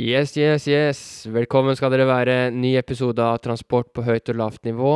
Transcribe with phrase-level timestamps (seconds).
[0.00, 1.00] Yes, yes, yes.
[1.28, 2.34] Velkommen skal dere være.
[2.56, 4.94] Ny episode av Transport på høyt og lavt nivå.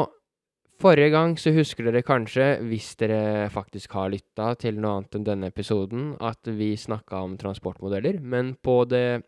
[0.80, 5.27] Forrige gang så husker dere kanskje, hvis dere faktisk har lytta til noe annet enn
[5.27, 9.27] denne episoden, at vi snakka om transportmodeller, men på det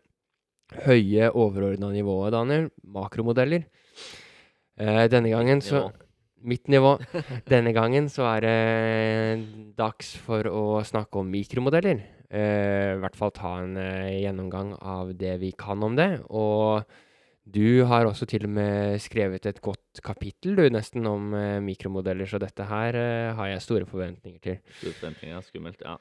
[0.87, 3.69] høye, overordna nivået, Daniel, makromodeller.
[4.81, 5.91] Eh, denne gangen så
[6.47, 6.95] Mitt nivå.
[7.51, 12.03] Denne gangen så er det dags for å snakke om mikromodeller.
[12.27, 16.09] Eh, I hvert fall ta en eh, gjennomgang av det vi kan om det.
[16.27, 16.83] Og
[17.47, 22.27] du har også til og med skrevet et godt kapittel, du, nesten, om eh, mikromodeller,
[22.27, 24.59] så dette her eh, har jeg store forventninger til.
[24.81, 25.95] Store forventninger, skummelt, ja.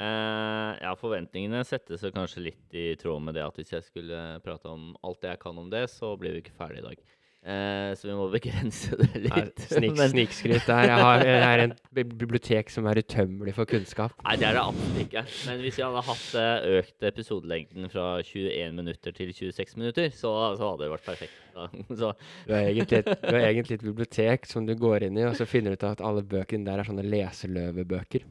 [0.00, 4.70] Eh, ja, forventningene settes kanskje litt i tråd med det at hvis jeg skulle prate
[4.70, 7.06] om alt jeg kan om det, så blir vi ikke ferdig i dag.
[7.40, 9.62] Eh, så vi må begrense det litt.
[9.64, 10.66] Snik, snikskryt.
[10.68, 14.12] Jeg har, jeg er en bibliotek som er utømmelig for kunnskap.
[14.26, 15.22] Nei, det er det absolutt ikke.
[15.48, 20.34] Men hvis vi hadde hatt eh, økt episodelengden fra 21 minutter til 26 minutter, så,
[20.60, 21.38] så hadde det vært perfekt.
[22.00, 22.12] Så,
[22.46, 25.44] Du har egentlig du har egentlig et bibliotek som du går inn i, og så
[25.48, 28.24] finner du ut at alle bøkene der er sånne leseløvebøker.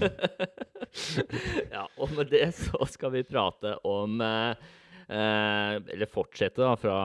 [1.74, 4.70] ja, og med det så skal vi prate om eh,
[5.10, 6.98] Eller fortsette da fra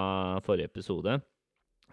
[0.46, 1.18] forrige episode.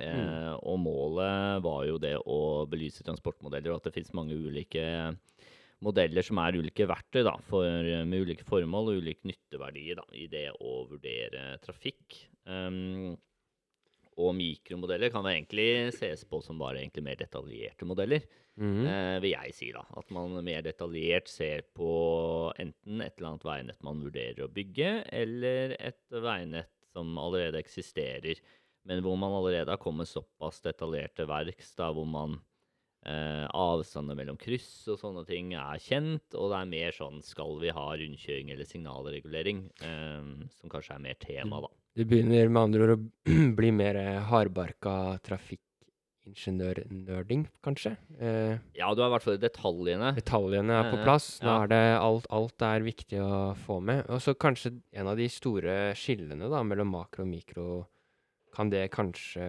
[0.00, 4.84] Eh, Og målet var jo det å belyse transportmodeller, og at det finnes mange ulike
[5.82, 7.66] modeller som er ulike verktøy da, for,
[8.06, 12.20] med ulike formål og ulik nytteverdi da, i det å vurdere trafikk.
[12.46, 13.16] Um,
[14.20, 18.24] og mikromodeller kan egentlig ses på som bare egentlig mer detaljerte modeller
[18.60, 18.84] mm.
[18.84, 19.70] eh, vil jeg si.
[19.74, 19.84] da.
[19.98, 21.90] At man mer detaljert ser på
[22.60, 28.40] enten et eller annet veinett man vurderer å bygge, eller et veinett som allerede eksisterer,
[28.88, 32.40] men hvor man allerede har kommet såpass detaljert til verks, da, hvor man
[33.06, 37.56] eh, avstander mellom kryss og sånne ting er kjent, og det er mer sånn skal
[37.62, 41.72] vi ha rundkjøring eller signalregulering, eh, som kanskje er mer tema, da.
[41.96, 42.98] Det begynner med andre ord å
[43.58, 43.96] bli mer
[44.30, 44.92] hardbarka
[45.26, 47.92] trafikkingeniør-nerding, kanskje.
[48.18, 50.12] Eh, Ja, du har i hvert fall detaljene.
[50.16, 51.26] detaljene er på Eh, plass.
[51.44, 54.06] Nå er det alt, alt er viktig å få med.
[54.08, 57.66] Og så kanskje en av de store skillene da, mellom makro og mikro
[58.54, 59.46] kan det kanskje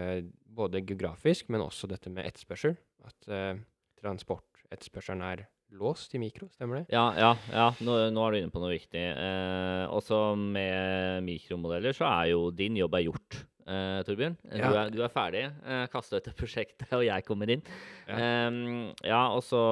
[0.48, 2.76] både geografisk, men også dette med etterspørsel.
[3.08, 3.56] At eh,
[4.02, 6.86] transportetterspørselen er låst i mikro, stemmer det?
[6.94, 7.68] Ja, ja, ja.
[7.82, 9.02] Nå, nå er du inne på noe viktig.
[9.14, 14.36] Eh, også med mikromodeller så er jo din jobb er gjort, eh, Torbjørn.
[14.52, 14.70] Eh, Ja.
[14.70, 15.44] Du, er, du er ferdig.
[15.66, 17.64] Eh, Kasta ut et prosjekt, og jeg kommer inn.
[18.08, 18.16] Ja.
[18.22, 19.64] Ehm, ja, og så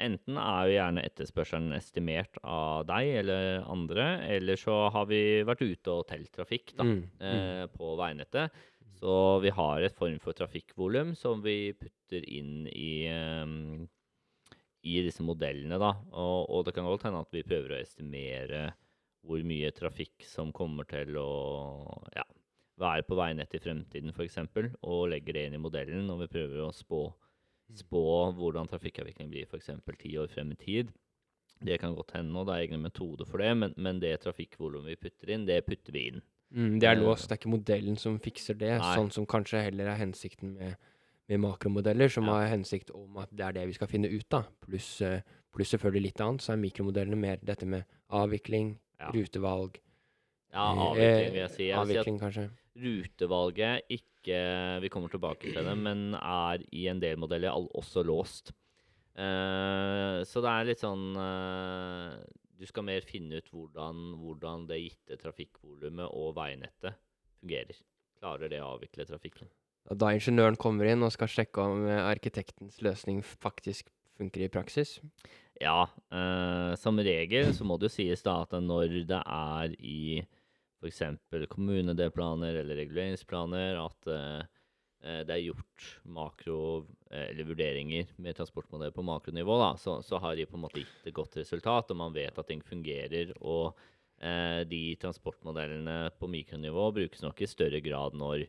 [0.00, 4.08] enten er jo gjerne etterspørselen estimert av deg eller andre,
[4.38, 7.32] eller så har vi vært ute og telt trafikk da, Mm, mm.
[7.32, 8.50] eh, på veinettet.
[9.02, 13.02] Så vi har et form for trafikkvolum som vi putter inn i,
[14.82, 15.78] i disse modellene.
[15.80, 15.92] Da.
[16.10, 18.70] Og, og det kan godt hende at vi prøver å estimere
[19.22, 21.28] hvor mye trafikk som kommer til å
[22.16, 22.24] ja,
[22.82, 24.40] være på veinettet i fremtiden, f.eks.,
[24.82, 27.04] og legger det inn i modellen når vi prøver å spå,
[27.78, 28.02] spå
[28.38, 29.70] hvordan trafikkavviklingen blir f.eks.
[30.00, 30.92] ti år frem i tid.
[31.62, 34.96] Det kan godt hende, og det er egne metoder for det, men, men det trafikkvolumet
[34.96, 36.22] vi putter inn, det putter vi inn.
[36.52, 38.94] Mm, det er Eh, låst, det er ikke modellen som fikser det, Nei.
[38.98, 40.90] sånn som kanskje heller er hensikten med,
[41.32, 42.38] med makromodeller, som Ja.
[42.38, 44.50] har hensikt om at det er det vi skal finne ut av.
[44.64, 45.00] Pluss
[45.52, 49.10] plus selvfølgelig litt annet, så er mikromodellene mer dette med avvikling, Ja.
[49.10, 49.78] rutevalg
[50.52, 51.68] Ja, eh, avvikling, vil jeg si.
[51.68, 52.50] Jeg vil si at avvikling, kanskje.
[52.76, 58.52] rutevalget ikke Vi kommer tilbake til det, men er i en del modeller også låst.
[59.18, 62.16] Uh, så det er litt sånn uh,
[62.56, 66.94] Du skal mer finne ut hvordan, hvordan det gitte trafikkvolumet og veinettet
[67.42, 67.76] fungerer.
[68.18, 69.50] Klarer det å avvikle trafikken?
[69.90, 75.00] Da ingeniøren kommer inn og skal sjekke om eh, arkitektens løsning faktisk funker i praksis.
[75.60, 80.22] Ja, eh, som regel så må det jo sies da at når det er i
[80.82, 81.02] f.eks.
[81.50, 84.40] kommunedelplaner eller reguleringsplaner at eh,
[85.02, 90.22] eh, det er gjort makro- eh, eller vurderinger med transportmodell på makronivå, da, så, så
[90.22, 93.34] har de på en måte gitt et godt resultat, og man vet at ting fungerer.
[93.40, 93.78] og
[94.22, 98.46] eh, de transportmodellene på mikronivå brukes nok i større grad når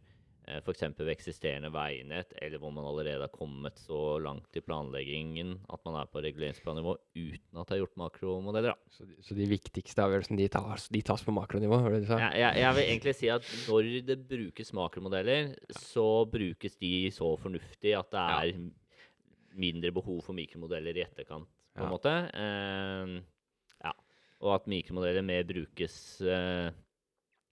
[0.47, 0.81] f.eks.
[0.99, 5.95] ved eksisterende veinett, eller hvor man allerede har kommet så langt i planleggingen at man
[6.01, 8.75] er på reguleringsplannivå uten at det er gjort makromodeller.
[8.91, 12.09] Så, de- så de viktigste avgjørelsene de tas, de tas på makronivå, var det du
[12.11, 12.19] sa?
[12.25, 17.33] Jeg, jeg, jeg vil egentlig si at når det brukes makromodeller, så brukes de så
[17.39, 18.39] fornuftig at det Ja.
[18.47, 18.71] er
[19.55, 21.47] mindre behov for mikromodeller i etterkant,
[21.77, 21.91] på en Ja.
[21.93, 22.13] måte.
[22.33, 23.21] Uh,
[23.83, 23.91] ja.
[24.43, 26.71] Og at mikromodeller mer brukes eh,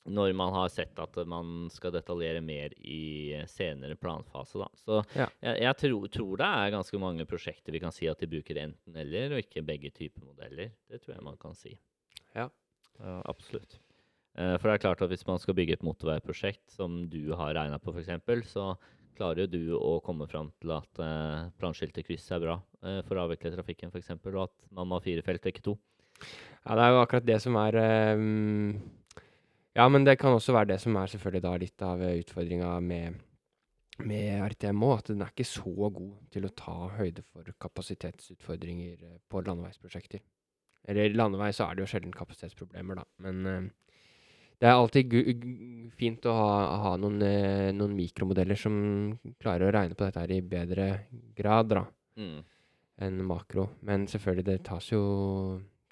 [0.10, 4.58] når man har sett at man skal detaljere mer i senere planfase.
[4.58, 4.70] Da.
[4.82, 5.28] Så Ja.
[5.42, 8.58] jeg, jeg tror, tror det er ganske mange prosjekter vi kan si at de bruker
[8.64, 10.72] enten-eller, og ikke begge typer modeller.
[10.90, 11.78] Det tror jeg man kan si.
[12.36, 12.50] Ja.
[13.02, 13.80] Ja, absolutt.
[14.38, 17.54] Eh, For det er klart at hvis man skal bygge et motorveiprosjekt som du har
[17.58, 18.72] regna på, f.eks., så
[19.18, 23.20] klarer jo du å komme fram til at uh, planskilte kryss er bra eh, for
[23.20, 25.76] å avvikle trafikken, f.eks., og at man må ha fire felt og ikke to.
[26.66, 28.80] Ja, det er jo akkurat det som er ehm,
[29.78, 33.22] Ja, men det kan også være det som er selvfølgelig da litt av utfordringa med,
[34.04, 39.06] med RTM òg, at den er ikke så god til å ta høyde for kapasitetsutfordringer
[39.08, 40.20] eh, på landeveisprosjekter.
[40.92, 43.70] Eller landevei så er det jo sjelden kapasitetsproblemer, da, men eh,
[44.62, 45.14] det er alltid
[45.98, 46.52] fint å ha,
[46.84, 48.76] ha noen, eh, noen mikromodeller som
[49.42, 50.92] klarer å regne på dette her i bedre
[51.38, 51.88] grad, da
[52.20, 52.42] Mm.
[53.02, 53.70] enn makro.
[53.88, 55.00] Men selvfølgelig, det tas jo,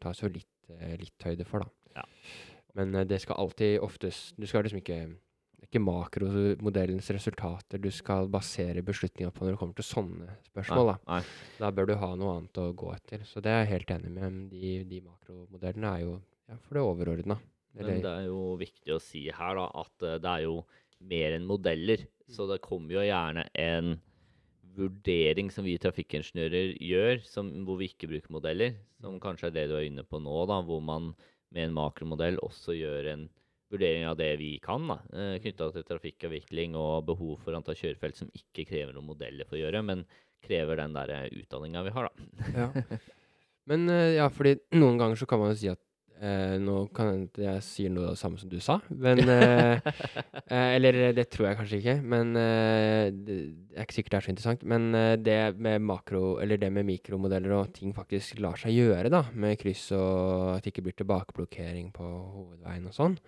[0.04, 1.70] tas jo litt, eh, litt høyde for, da.
[1.96, 2.04] Ja.
[2.78, 5.02] Men eh, det skal alltid oftest Du skal liksom ikke
[5.70, 10.92] ikke makromodellens resultater du skal basere beslutninga på når det kommer til sånne spørsmål.
[10.94, 10.96] da.
[11.12, 11.20] Nei.
[11.60, 13.26] Da bør du ha noe annet å gå etter.
[13.28, 14.38] Så det er jeg helt enig med.
[14.54, 16.14] De, de makromodellene er jo
[16.50, 17.38] ja, for det overordna.
[17.78, 20.62] Men det er jo viktig å si her da, at eh, det er jo
[21.10, 22.06] mer enn modeller.
[22.30, 23.98] Så det kommer jo gjerne en
[24.80, 28.78] vurdering som vi trafikkingeniører gjør, som, hvor vi ikke bruker modeller.
[29.04, 31.12] Som kanskje er det du er inne på nå, da, hvor man
[31.56, 33.28] med en makromodell også gjøre en
[33.70, 38.18] vurdering av det vi kan, da, eh, knytta til trafikkavvikling og behov for antall kjørefelt
[38.18, 40.06] som ikke krever noen modeller for å gjøre, men
[40.46, 42.50] krever den der utdanninga vi har, da.
[42.56, 43.00] Ja.
[43.70, 45.82] Men eh, ja, fordi noen ganger så kan man jo si at
[46.22, 49.80] eh, Nå kan hende jeg sier noe av det samme som du sa, men eh,
[50.52, 53.40] eh, Eller eh, det tror jeg kanskje ikke, men eh, det
[53.70, 54.64] det er ikke sikkert det er så interessant.
[54.68, 59.12] Men eh, det med makro, eller det med mikromodeller og ting faktisk lar seg gjøre,
[59.14, 63.20] da, med kryss og at det ikke blir tilbakeblokkering på hovedveien og sånn.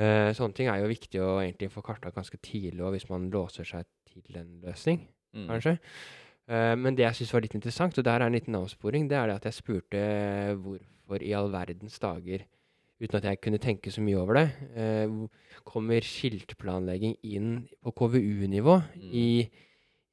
[0.00, 3.30] Eh, sånne ting er jo viktig å egentlig få kartlagt ganske tidlig, og hvis man
[3.32, 5.44] låser seg til en løsning Mm.
[5.46, 5.76] kanskje.
[6.50, 9.14] Eh, men det jeg syns var litt interessant, og der er en liten avsporing, det
[9.14, 10.00] er det at jeg spurte
[10.58, 10.82] hvorfor
[11.22, 12.44] i all verdens dager,
[13.00, 14.46] uten at jeg kunne tenke så mye over det,
[14.76, 15.08] eh,
[15.64, 19.10] kommer skiltplanlegging inn på KVU-nivå Mm.
[19.12, 19.50] i,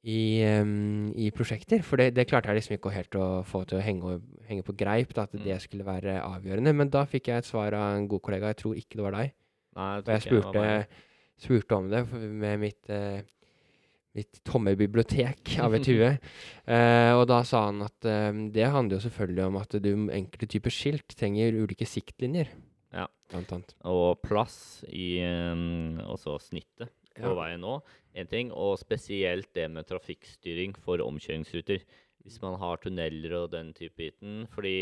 [0.04, 0.18] i,
[0.60, 1.82] um, i prosjekter?
[1.82, 4.76] For det, det klarte jeg liksom ikke helt å få til å henge, henge på
[4.76, 5.44] greip, da, at Mm.
[5.44, 6.74] det skulle være avgjørende.
[6.74, 9.12] Men da fikk jeg et svar av en god kollega, jeg tror ikke det var
[9.12, 9.32] deg.
[9.76, 10.86] Nei, jeg ikke spurte, meg.
[11.38, 13.22] spurte om det med mitt, eh,
[14.18, 16.10] mitt tomme bibliotek av et hue.
[16.66, 20.50] Eh, og da sa han at eh, det handler jo selvfølgelig om at du enkelte
[20.58, 22.50] typer skilt trenger ulike siktlinjer.
[22.94, 23.06] Ja.
[23.28, 23.74] Blant annet.
[23.88, 27.34] Og plass i um, også snittet på Ja.
[27.36, 27.78] veien nå,
[28.16, 28.52] en ting.
[28.54, 31.82] Og spesielt det med trafikkstyring for omkjøringsruter.
[32.24, 34.46] Hvis man har tunneler og den type biten.
[34.52, 34.72] Fordi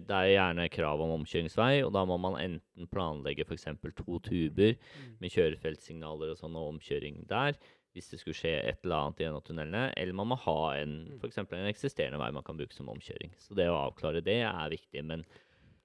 [0.00, 3.66] det er gjerne krav om omkjøringsvei, og da må man enten planlegge f.eks.
[3.98, 4.72] to tuber
[5.20, 7.58] med kjørefeltsignaler og sånn, og omkjøring der.
[7.96, 9.86] Hvis det skulle skje et eller annet i en av tunnelene.
[9.96, 13.32] Eller man må ha en, for eksempel en eksisterende vei man kan bruke som omkjøring.
[13.40, 15.04] Så det å avklare det er viktig.
[15.08, 15.24] Men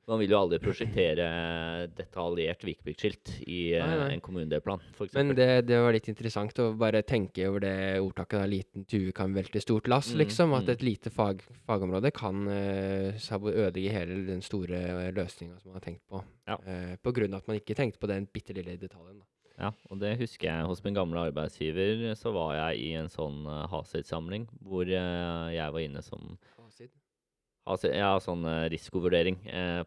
[0.10, 1.26] man vil jo aldri prosjektere
[2.00, 4.08] detaljert vikepliktskilt i eh, Nei, nei.
[4.16, 4.84] en kommunedelplan.
[5.14, 9.14] Men det, det var litt interessant å bare tenke over det ordtaket da, 'liten tue
[9.16, 10.54] kan velte stort lass', Mm, liksom.
[10.58, 10.72] At mm.
[10.74, 15.86] et lite fag, fagområde kan uh, ødelegge hele den store uh, løsninga som man har
[15.86, 16.24] tenkt på.
[16.50, 16.58] Ja.
[16.66, 19.22] Uh, på grunn av at man ikke tenkte på den bitte lille detaljen.
[19.22, 19.41] Da.
[19.60, 22.12] Ja, og det husker jeg hos min gamle arbeidsgiver.
[22.18, 27.94] Så var jeg i en sånn uh, Hasid-samling hvor uh, jeg var inne som Hasid,
[27.94, 29.38] ja, sånn uh, risikovurdering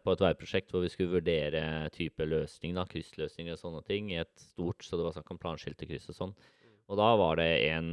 [0.01, 4.21] på et veiprosjekt hvor vi skulle vurdere type løsning, da, kryssløsninger og sånne ting, i
[4.21, 6.35] et stort, så det var snakk om planskilte kryss og sånn.
[6.85, 7.87] Og da var det en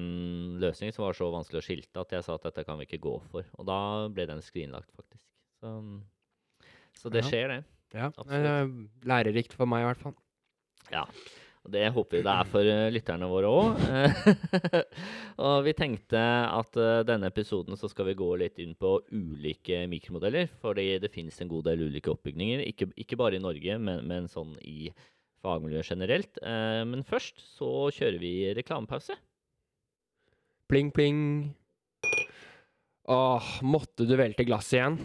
[0.61, 3.01] løsning som var så vanskelig å skilte at jeg sa at dette kan vi ikke
[3.09, 3.47] gå for.
[3.57, 3.79] Og da
[4.13, 5.25] ble den skrinlagt, faktisk.
[5.63, 5.71] Så,
[7.01, 7.31] så det Ja.
[7.31, 7.61] skjer, det.
[7.97, 8.91] Ja, Absolutt.
[9.09, 10.15] lærerikt for meg i hvert fall.
[10.93, 11.07] Ja.
[11.63, 13.83] Og det håper vi det er for eh, lytterne våre òg.
[15.47, 19.85] og vi tenkte at eh, denne episoden så skal vi gå litt inn på ulike
[19.91, 20.51] mikromodeller.
[20.63, 22.65] Fordi det finnes en god del ulike oppbygninger.
[22.67, 24.91] Ikke, ikke bare i Norge, men, men sånn i
[25.47, 26.43] fagmiljøet generelt.
[26.43, 29.15] Eh, men først så kjører vi reklamepause.
[30.73, 31.19] Pling, pling.
[33.13, 34.99] Åh, måtte du velte glasset igjen?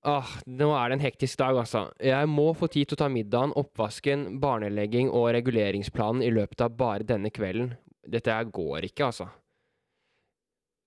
[0.00, 1.90] Åh, nå er det en hektisk dag, altså.
[2.00, 6.72] Jeg må få tid til å ta middagen, oppvasken, barnelegging og reguleringsplanen i løpet av
[6.78, 7.74] bare denne kvelden.
[8.08, 9.28] Dette her går ikke, altså.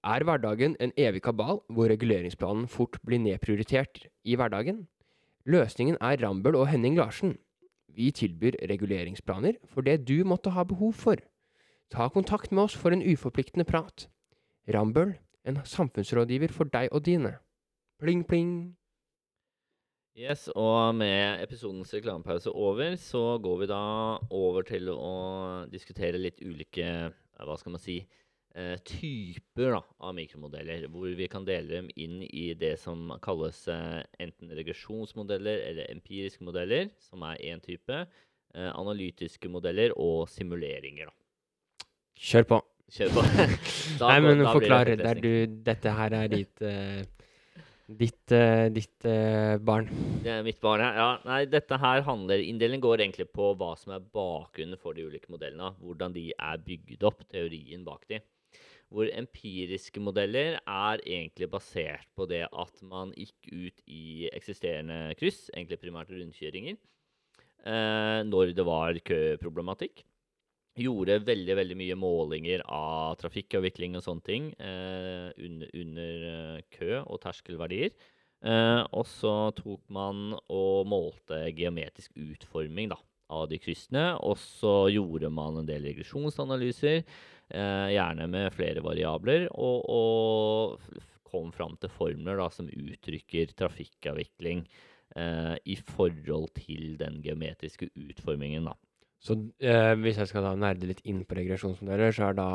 [0.03, 4.87] Er hverdagen en evig kabal hvor reguleringsplanen fort blir nedprioritert i hverdagen?
[5.45, 7.37] Løsningen er Rambøll og Henning Larsen.
[7.93, 11.21] Vi tilbyr reguleringsplaner for det du måtte ha behov for.
[11.93, 14.09] Ta kontakt med oss for en uforpliktende prat.
[14.67, 15.13] Rambøll,
[15.45, 17.37] en samfunnsrådgiver for deg og dine.
[18.01, 18.73] Pling, pling.
[20.13, 23.79] Yes, og med episodens reklamepause over, så går vi da
[24.29, 25.13] over til å
[25.71, 26.85] diskutere litt ulike,
[27.41, 27.95] hva skal man si,
[28.53, 33.63] eh, typer da, av mikromodeller, hvor vi kan dele dem inn i det som kalles
[33.73, 38.05] eh, enten regresjonsmodeller eller empiriske modeller, som er én type,
[38.53, 41.09] eh, analytiske modeller og simuleringer.
[41.09, 41.87] da.
[42.21, 42.61] Kjør på.
[42.93, 43.25] Kjør på.
[44.05, 44.93] Nei, men forklar.
[44.93, 46.61] Det er du, dette her er ditt
[47.99, 49.89] Ditt, uh, ditt uh, barn.
[50.23, 50.91] Det er mitt barn, ja.
[50.97, 51.07] ja.
[51.27, 55.31] Nei, dette her handler Inndelingen går egentlig på hva som er bakgrunnen for de ulike
[55.33, 55.73] modellene.
[55.83, 58.21] Hvordan de er bygd opp, teorien bak de.
[58.93, 65.47] Hvor empiriske modeller er egentlig basert på det at man gikk ut i eksisterende kryss,
[65.53, 66.77] egentlig primært rundkjøringer,
[67.65, 70.05] uh, når det var køproblematikk.
[70.73, 76.95] Gjorde veldig veldig mye målinger av trafikkavvikling og sånne ting eh, under, under eh, kø
[77.03, 77.93] og terskelverdier.
[78.43, 82.97] Eh, og så tok man og målte geometrisk utforming da,
[83.29, 84.15] av de kryssene.
[84.25, 87.03] Og så gjorde man en del regresjonsanalyser,
[87.53, 94.65] eh, gjerne med flere variabler, og, og kom fram til formler da, som uttrykker trafikkavvikling
[95.17, 98.71] eh, i forhold til den geometriske utformingen.
[98.71, 98.75] da.
[99.23, 102.47] Så eh, hvis jeg skal da nerde litt inn på regresjonsmodeller, så er da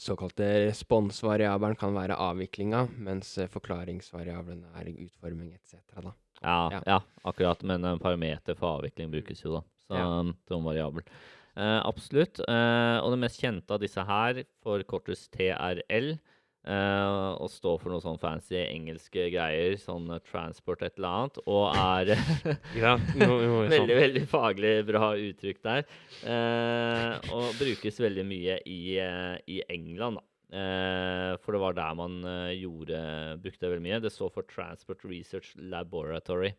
[0.00, 5.78] såkalte responsvariabelen kan være avviklinga, mens eh, forklaringsvariabelen er utforming etc.
[6.02, 6.12] da.
[6.42, 6.80] Ja, Ja.
[6.86, 6.98] ja.
[7.24, 7.62] akkurat.
[7.62, 9.62] Men en parameter for avvikling brukes jo, da.
[9.86, 10.34] Så, Ja.
[10.48, 11.02] Som variabel.
[11.56, 12.40] Eh, absolutt.
[12.40, 16.18] Eh, og det mest kjente av disse her forkortes TRL.
[16.64, 21.40] Eh, og står for noen sånn fancy engelske greier, sånn transport et eller annet.
[21.44, 22.14] Og er
[22.84, 25.84] Ja, noe, noe veldig, veldig faglig bra uttrykk der.
[26.24, 30.28] Uh, og brukes veldig mye i, uh, i England, da.
[30.54, 32.20] Eh, for det var der man
[32.54, 32.98] gjorde,
[33.42, 33.96] brukte det veldig mye.
[34.04, 36.52] Det står for Transport Research Laboratory.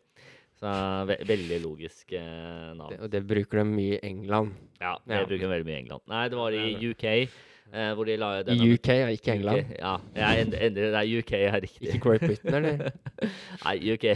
[0.56, 0.68] Så
[1.08, 2.90] ve veldig logisk navn.
[2.92, 4.52] Det, og det bruker de mye i England.
[4.82, 5.24] Ja, det Ja.
[5.28, 6.04] bruker de veldig mye i England.
[6.12, 7.06] Nei, det var i UK,
[7.72, 9.64] eh, hvor de la I denne UK, ja, ikke England.
[9.64, 11.04] UK, ja, jeg end- endrer det.
[11.20, 11.88] UK er riktig.
[11.90, 12.92] Ikke Great Britain, eller?
[13.66, 14.06] Nei, UK.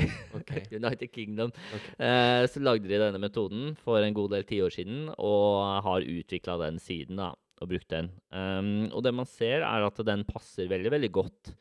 [0.40, 0.64] Okay.
[0.80, 1.52] United Kingdom.
[1.74, 1.94] Okay.
[2.06, 6.58] Eh, så lagde de denne metoden for en god del tiår siden, og har utvikla
[6.66, 8.12] den siden da, og brukt den.
[8.32, 11.54] Um, og det man ser, er at den passer veldig, veldig godt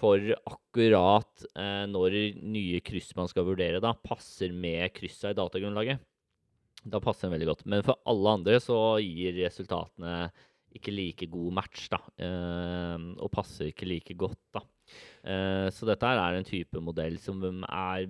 [0.00, 6.00] for akkurat eh, når nye kryss man skal vurdere, da, passer med kryssa i datagrunnlaget.
[6.88, 7.66] Da passer den veldig godt.
[7.68, 10.30] Men for alle andre så gir resultatene
[10.76, 11.98] ikke like god match, da.
[12.22, 14.62] eh, og passer ikke like godt, da.
[15.24, 18.06] Eh, så dette her er en type modell som er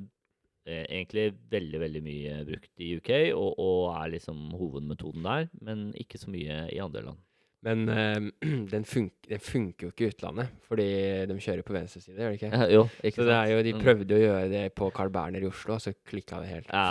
[0.66, 5.90] eh, egentlig veldig, veldig mye brukt i UK, og, og er liksom hovedmetoden der, men
[5.98, 7.20] ikke så mye i andre land.
[7.62, 8.30] Men øh,
[8.72, 10.88] den, funk den funker jo ikke i utlandet, fordi
[11.28, 12.70] de kjører på venstre side, gjør de ikke?
[12.72, 15.44] jo, ikke Så det er jo, de prøvde prøvde å gjøre det på Carl Berner
[15.44, 16.72] i Oslo, og så klikka det helt.
[16.72, 16.86] Ja,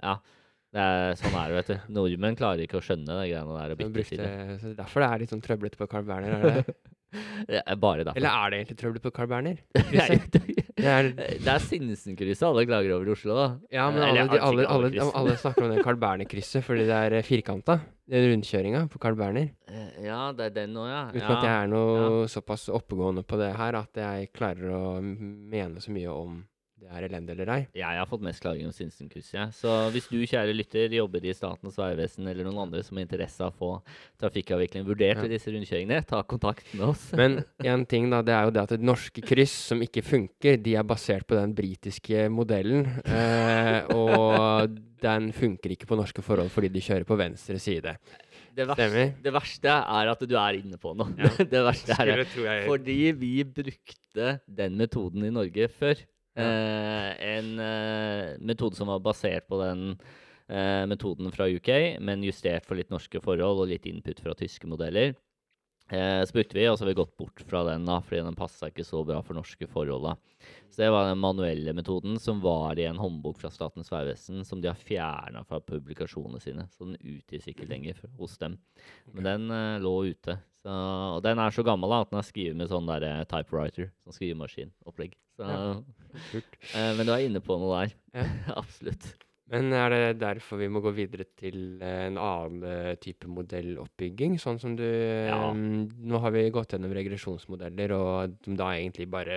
[0.00, 0.16] Ja, ja.
[0.76, 1.92] Det er, sånn er det, vet du.
[1.96, 3.72] Nordmenn klarer ikke å skjønne de greiene der.
[3.72, 4.74] og brukte, det.
[4.76, 6.76] derfor det er litt sånn trøblete på Carl Berner, er det det?
[7.46, 8.18] Det er bare derfor.
[8.18, 9.60] Eller er det egentlig trøblete på Carl Berner?
[9.72, 10.40] Det,
[10.76, 13.46] Det er, det er Sinsenkrysset alle klager over i Oslo, da.
[13.72, 17.16] ja, men alle, de, alle, alle, alle snakker om det Carl Berner-krysset fordi det er
[17.24, 17.78] firkanta.
[18.10, 19.48] Den rundkjøringa på Carl Berner.
[19.70, 21.00] Eh, Ja, det er den òg, ja.
[21.14, 21.30] Uten ja.
[21.38, 25.94] at jeg er noe såpass oppegående på det her at jeg klarer å mene så
[25.96, 26.42] mye om
[26.86, 27.62] det er elendig eller ei.
[27.74, 29.50] Jeg har fått mest klaging om Sinsenkuss, jeg.
[29.58, 33.42] Så hvis du, kjære lytter, jobber i Statens vegvesen eller noen andre som har interesse
[33.42, 33.70] av å få
[34.22, 35.26] trafikkavvikling vurdert Ja.
[35.32, 37.08] disse rundkjøringene, ta kontakt med oss.
[37.18, 40.60] Men en ting da, det er jo det at det norske kryss som ikke funker,
[40.62, 42.86] de er basert på den britiske modellen.
[43.04, 47.96] Eh, og den funker ikke på norske forhold fordi de kjører på venstre side.
[48.56, 51.12] Det verste, det verste er at du er inne på noe.
[51.52, 52.28] det verste er det.
[52.64, 56.00] Fordi vi brukte den metoden i Norge før.
[56.36, 59.86] Eh, en eh, metode som var basert på den
[60.48, 64.68] eh, metoden fra UK, men justert for litt norske forhold og litt input fra tyske
[64.68, 65.14] modeller.
[65.88, 68.38] Eh, så brukte vi, og så har vi gått bort fra den da, fordi den
[68.38, 70.08] passa ikke så bra for norske forhold.
[70.08, 70.16] da.
[70.70, 74.60] Så det var den manuelle metoden som var i en håndbok fra Statens vegvesen, som
[74.60, 76.66] de har fjerna fra publikasjonene sine.
[76.74, 78.58] Så den utgis ikke lenger hos dem.
[79.12, 80.40] Men den eh, lå ute.
[80.66, 80.72] Så,
[81.16, 83.92] og den er så gammel da, at den er skrevet med sånn der, eh, typewriter,
[84.02, 85.14] sånn skrivemaskinopplegg.
[85.38, 85.76] Så, Ja.
[86.74, 87.90] Eh, men du er inne på noe der.
[88.16, 88.24] Ja.
[88.62, 89.10] Absolutt.
[89.52, 94.40] Men er det derfor vi må gå videre til eh, en annen eh, type modelloppbygging?
[94.42, 95.36] Sånn som du ja.
[95.52, 99.36] um, Nå har vi gått gjennom regresjonsmodeller, og de da egentlig bare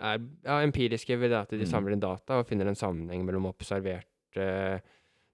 [0.00, 1.70] er ja, empiriske ved at de Mm.
[1.70, 4.48] samler inn data og finner en sammenheng mellom observerte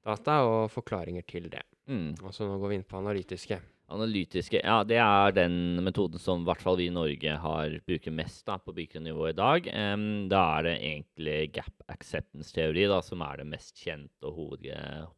[0.04, 1.62] data og forklaringer til det.
[1.88, 2.12] Mm.
[2.20, 3.56] Og så nå går vi inn på analytiske.
[3.90, 8.14] Analytiske, ja, det er den metoden som i hvert fall vi i Norge har bruker
[8.14, 9.66] mest da, på mikronivå i dag.
[9.66, 14.68] Um, da er det egentlig gap acceptance-teori som er det mest kjente og hoved,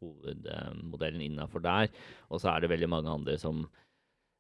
[0.01, 1.93] hovedmodellen innafor der.
[2.33, 3.67] Og så er det veldig mange andre som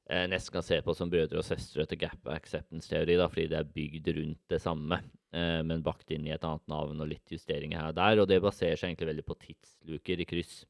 [0.09, 3.73] eh, nesten kan se på som brødre og søstre til gap acceptance-teori, fordi det er
[3.77, 5.03] bygd rundt det samme,
[5.37, 8.25] eh, men bakt inn i et annet navn og litt justeringer her og der.
[8.25, 10.62] Og det baserer seg egentlig veldig på tidsluker i kryss.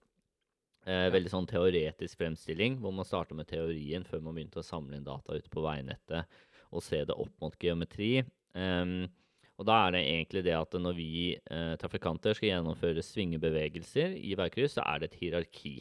[0.82, 4.98] Eh, veldig sånn teoretisk fremstilling, hvor man starter med teorien før man begynte å samle
[4.98, 6.40] inn data ute på veinettet
[6.72, 8.16] og se det opp mot geometri.
[8.56, 9.04] Um,
[9.60, 14.32] og da er det egentlig det at når vi eh, trafikanter skal gjennomføre svingebevegelser i
[14.38, 15.74] veikryss, så er det et hierarki.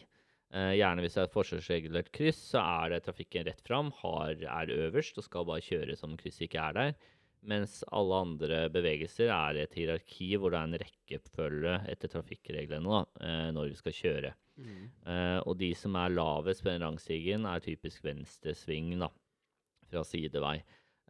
[0.51, 4.36] Eh, gjerne hvis det er et forskjellsregulert kryss, så er det trafikken rett fram, har,
[4.36, 6.93] er øverst og skal bare kjøre som krysset ikke er der.
[7.48, 13.01] Mens alle andre bevegelser er et hierarki hvor det er en rekkefølge etter trafikkreglene da,
[13.25, 14.34] eh, når vi skal kjøre.
[14.62, 18.94] Eh, og de som er lavest på den rangstigen, er typisk venstresving
[19.91, 20.60] fra sidevei.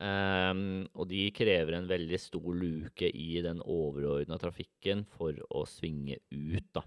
[0.01, 6.17] Um, og de krever en veldig stor luke i den overordna trafikken for å svinge
[6.31, 6.65] ut.
[6.73, 6.81] da.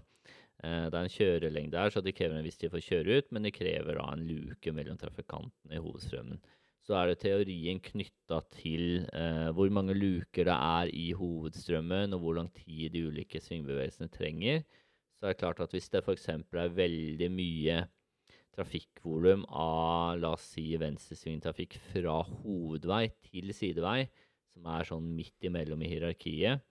[0.59, 3.21] Uh, det er en kjørelengde her, så de krever en viss tid for å kjøre
[3.21, 6.43] ut, men de krever da en luke mellom trafikantene i hovedstrømmen.
[6.85, 12.25] Så er det teorien knytta til uh, hvor mange luker det er i hovedstrømmen, og
[12.25, 14.65] hvor lang tid de ulike svingbevegelsene trenger.
[15.25, 16.27] Så er det klart at hvis det f.eks.
[16.29, 17.79] er veldig mye
[18.53, 24.05] trafikkvolum av la oss si venstresvingtrafikk fra hovedvei til sidevei,
[24.53, 26.61] som er sånn midt imellom i hierarkiet,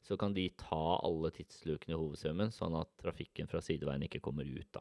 [0.00, 4.48] så kan de ta alle tidslukene i hovedsvømmen, sånn at trafikken fra sideveien ikke kommer
[4.48, 4.70] ut.
[4.72, 4.80] da.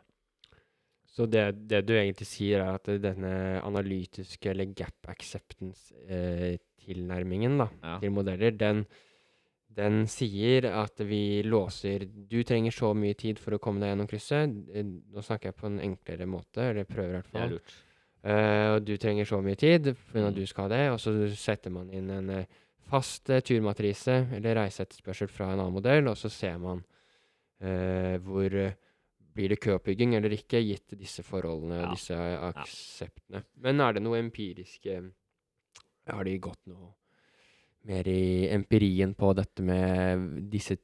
[1.12, 8.00] Så det, det du egentlig sier, er at denne analytiske, eller gap acceptance-tilnærmingen da, Ja.
[8.00, 8.86] til modeller, den,
[9.78, 14.08] den sier at vi låser Du trenger så mye tid for å komme deg gjennom
[14.10, 14.56] krysset.
[14.74, 17.60] Eh, Nå snakker jeg på en enklere måte, eller prøver i hvert er fall.
[18.28, 20.36] Eh, og du trenger så mye tid for at Mm.
[20.40, 22.46] du skal ha det, og så setter man inn en eh,
[22.90, 26.84] fast uh, turmatrise eller reiseetterspørsel fra en annen modell, og så ser man
[27.60, 28.50] hvor
[29.34, 31.90] blir det køoppbygging eller ikke, gitt disse forholdene Ja.
[31.90, 33.44] disse akseptene.
[33.58, 35.12] Men er det noe empiriske
[36.08, 36.94] Har de gått noe
[37.88, 40.78] mer i empirien på dette med disse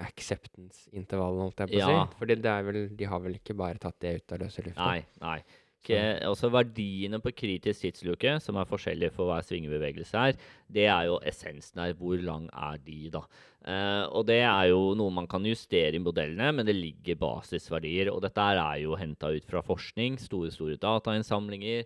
[0.00, 2.06] acceptance-intervallene, holdt jeg på å Ja.
[2.06, 2.16] si?
[2.18, 4.84] For vel, de har vel ikke bare tatt det ut av løse lufta?
[4.86, 5.38] Nei, nei.
[5.86, 10.32] Okay, Også verdiene på kritisk tidsluke, som er forskjellige for hver svingebevegelse her,
[10.68, 11.92] det er jo essensen her.
[11.94, 13.20] Hvor lang er de, da?
[13.64, 18.10] Eh, og det er jo noe man kan justere i modellene, men det ligger basisverdier.
[18.12, 21.84] Og dette er jo henta ut fra forskning, store, store datainnsamlinger,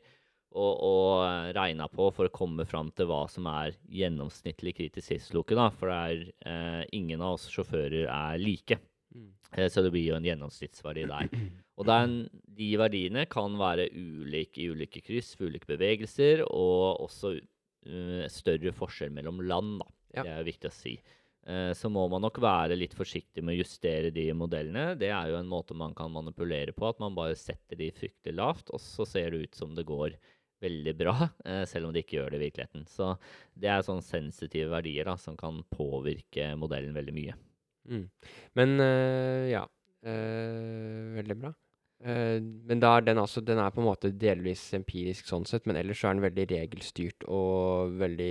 [0.51, 5.59] og, og regna på for å komme fram til hva som er gjennomsnittlig kritisk tidsluke.
[5.79, 8.81] For det er eh, ingen av oss sjåfører er like.
[9.15, 9.31] Mm.
[9.53, 11.31] Eh, Så det blir jo en gjennomsnittsverdi der.
[11.79, 12.19] Og den,
[12.59, 19.15] de verdiene kan være ulike i ulike kryss, ulike bevegelser, og også uh, større forskjell
[19.17, 19.81] mellom land.
[20.13, 20.27] Ja.
[20.27, 20.99] Det er viktig å si.
[21.49, 24.93] Eh, så må man nok være litt forsiktig med å justere de modellene.
[25.01, 28.37] Det er jo en måte man kan manipulere på, at man bare setter de fryktelig
[28.37, 30.19] lavt, og så ser det ut som det går
[30.61, 32.85] veldig bra, eh, selv om de ikke gjør det i virkeligheten.
[32.91, 33.15] Så
[33.59, 37.37] det er sånne sensitive verdier da, som kan påvirke modellen veldig mye.
[37.91, 38.07] Mm.
[38.59, 39.65] Men øh, ja.
[40.05, 41.55] øh, veldig bra.
[42.01, 45.67] Uh, men da er den altså Den er på en måte delvis empirisk sånn sett,
[45.69, 48.31] men ellers så er den veldig regelstyrt og veldig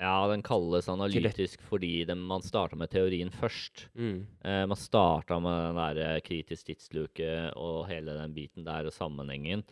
[0.00, 3.88] Ja, den kalles analytisk fordi den, man starta med teorien først.
[3.94, 8.88] mm, Eh, man starta med den der eh, kritisk tidsluke og hele den biten der
[8.88, 9.64] og sammenhengen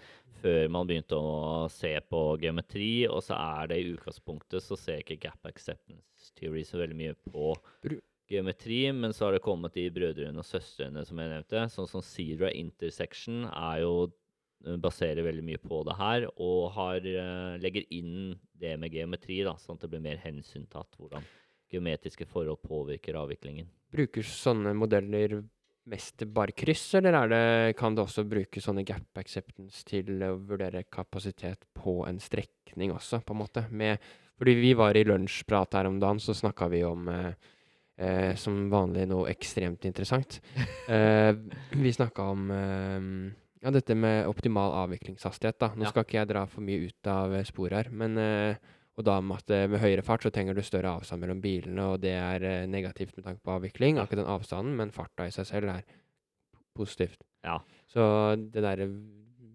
[0.42, 5.02] før man begynte å se på geometri, og så er det i utgangspunktet så ser
[5.02, 7.54] ikke gap acceptance theory så veldig mye på
[8.28, 11.64] geometri, men så har det kommet de brødrene og søstrene som jeg nevnte.
[11.72, 13.94] Sånn som Sidra intersection er jo
[14.58, 19.54] baserer veldig mye på det her, og har, eh, legger inn det med geometri, da,
[19.56, 21.24] sånn at det blir mer hensyntatt hvordan
[21.70, 23.68] geometriske forhold påvirker avviklingen.
[23.92, 25.42] Bruker sånne modeller
[25.88, 30.34] mest bare kryss, eller er det, kan det også bruke sånne gap acceptance til å
[30.36, 33.64] vurdere kapasitet på en strekning også, på en måte?
[33.70, 34.02] Med,
[34.36, 37.32] fordi vi var i lunsjprat her om dagen, så snakka vi om eh,
[37.96, 40.40] eh, som vanlig noe ekstremt interessant.
[40.88, 41.34] Eh,
[41.76, 43.08] vi snakka om eh,
[43.62, 45.58] ja, dette med optimal avviklingshastighet.
[45.58, 45.68] da.
[45.74, 45.90] Nå Ja.
[45.90, 48.56] skal ikke jeg dra for mye ut av eh, sporet her, men eh,
[48.98, 51.84] og da med at eh, med høyere fart så trenger du større avstand mellom bilene,
[51.94, 53.98] og det er eh, negativt med tanke på avvikling.
[53.98, 55.82] Akkurat den avstanden, men farta i seg selv er
[56.74, 57.22] positivt.
[57.44, 57.60] Ja.
[57.86, 58.88] Så det derre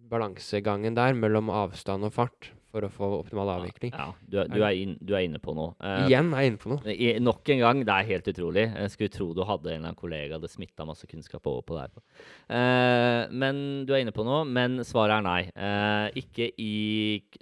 [0.09, 4.57] balansegangen der mellom avstand og fart for å få optimal avvikling Ja, du, er- du,
[4.65, 5.75] er inn, du er inne på noe.
[5.77, 6.95] Eh, Igjen er jeg inne på noe.
[6.97, 8.63] I, nok en gang, det er helt utrolig.
[8.73, 11.77] Jeg skulle tro du hadde en eller annen kollega hadde smitta masse kunnskap over på
[11.77, 12.01] deg.
[12.49, 15.39] Eh, men du er inne på noe, men svaret er nei.
[15.53, 16.73] Eh, ikke i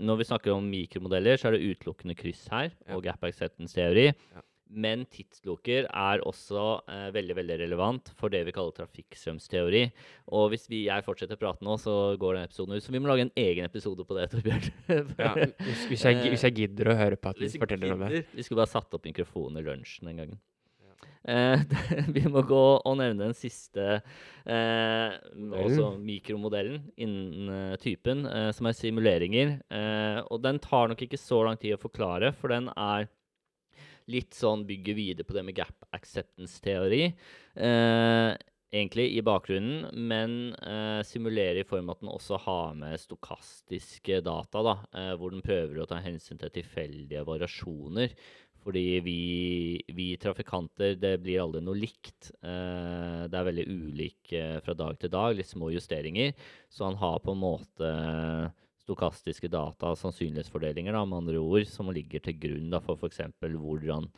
[0.04, 2.96] Når vi snakker om mikromodeller, så er det utelukkende kryss her, Ja.
[2.98, 4.10] og gap acceptance teori.
[4.12, 4.42] Ja.
[4.72, 9.84] Men tidsloker er også eh, veldig veldig relevant for det vi kaller trafikkstrømsteori.
[10.32, 12.86] Og hvis vi, jeg fortsetter å prate nå, så går den episoden ut.
[12.86, 14.70] Så vi må lage en egen episode på det, Torbjørn.
[15.22, 18.24] Ja, hvis, hvis, jeg, hvis jeg gidder å høre på at du forteller om det.
[18.32, 20.40] Vi skulle bare satt opp mikrofonen i lunsjen den gangen.
[21.24, 21.62] Eh,
[22.16, 24.00] vi må gå og nevne den siste
[24.50, 29.58] eh, også mikromodellen innen eh, typen, eh, som er simuleringer.
[29.70, 33.10] Eh, og den tar nok ikke så lang tid å forklare, for den er
[34.12, 37.04] litt sånn bygger videre på det med gap acceptance-teori.
[37.56, 38.30] Eh,
[38.72, 44.22] egentlig i bakgrunnen, men eh, simulerer i form av at den også har med stokastiske
[44.26, 48.16] data, da, eh, hvor den prøver å ta hensyn til tilfeldige variasjoner.
[48.62, 49.22] Fordi vi,
[49.90, 52.30] vi trafikanter, det blir aldri noe likt.
[52.46, 56.36] Eh, det er veldig ulik eh, fra dag til dag, litt små justeringer.
[56.70, 57.94] Så han har på en måte
[58.92, 63.24] stokastiske data, sannsynlighetsfordelinger, da, med andre ord, som ligger til grunn da, for f.eks.
[63.40, 64.10] hvordan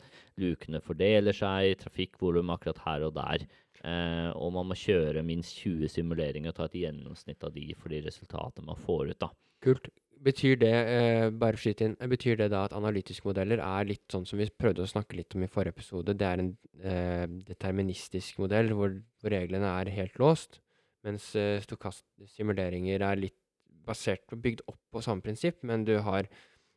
[0.42, 3.46] lukene fordeler seg, trafikkvolum akkurat her og der.
[3.84, 7.92] Eh, og man må kjøre minst 20 simuleringer og ta et gjennomsnitt av de for
[7.92, 9.20] de resultatene man får ut.
[9.20, 9.30] da.
[9.64, 9.92] Kult.
[10.24, 14.24] Betyr det, eh, bare for inn, betyr det da at analytiske modeller er litt sånn
[14.24, 16.16] som vi prøvde å snakke litt om i forrige episode?
[16.16, 20.60] Det er en eh, deterministisk modell hvor, hvor reglene er helt låst,
[21.04, 21.60] mens eh,
[22.24, 23.36] simuleringer er litt
[23.86, 26.28] basert og bygd opp på samme prinsipp, men du har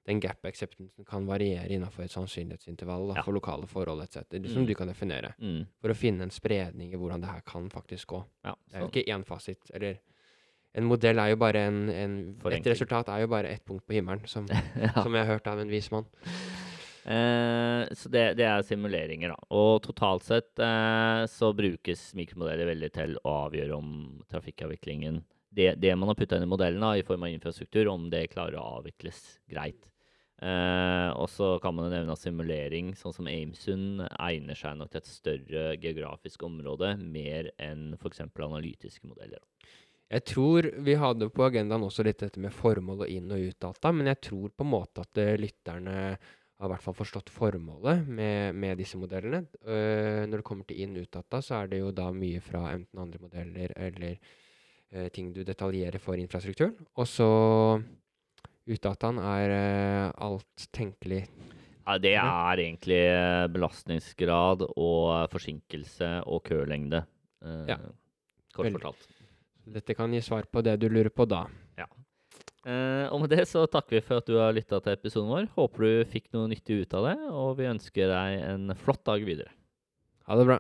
[0.08, 3.24] den gap acceptancen kan variere innenfor et sannsynlighetsintervall da, Ja.
[3.28, 4.68] for lokale forhold etc., som Mm.
[4.68, 8.08] du kan definere, Mm, for å finne en spredning i hvordan det her kan faktisk
[8.08, 8.24] gå.
[8.46, 10.00] ja, Det er jo ikke én fasit, eller
[10.76, 13.94] en modell er jo bare en, en Et resultat er jo bare ett punkt på
[13.96, 14.46] himmelen, som,
[14.82, 15.04] ja.
[15.04, 16.06] som jeg har hørt av en vis mann.
[17.08, 19.38] Eh, så det, det er simuleringer, da.
[19.56, 25.22] Og totalt sett eh, så brukes mikromodeller veldig til å avgjøre om trafikkavviklingen
[25.58, 28.30] det, det man har putta inn i modellen da, i form av infrastruktur, om det
[28.32, 29.88] klarer å avvikles greit.
[30.38, 35.02] Eh, og så kan man nevne at simulering, sånn som Aimsund, egner seg nok til
[35.02, 38.22] et større geografisk område, mer enn f.eks.
[38.30, 39.42] analytiske modeller.
[40.08, 43.92] Jeg tror vi hadde på agendaen også litt dette med formål og inn- og ut-data,
[43.92, 45.98] men jeg tror på en måte at eh, lytterne
[46.58, 49.44] har i hvert fall forstått formålet med, med disse modellene.
[49.62, 52.64] Uh, når det kommer til inn- og utdata, så er det jo da mye fra
[52.72, 54.18] enten andre modeller eller
[54.92, 56.76] eh, ting du detaljerer for infrastrukturen.
[56.98, 57.28] Og så
[58.68, 61.24] utdataen er eh, alt tenkelig
[61.88, 67.06] Ja, det er egentlig eh, belastningsgrad og forsinkelse og kølengde.
[67.44, 67.78] eh, Ja.
[68.58, 69.08] Kort fortalt.
[69.68, 71.46] Dette kan gi svar på det du lurer på da.
[72.68, 75.46] Eh, og med det så takker vi for at du har lytta til episoden vår.
[75.56, 79.24] Håper du fikk noe nyttig ut av det, og vi ønsker deg en flott dag
[79.24, 79.54] videre.
[80.28, 80.58] Ha det bra.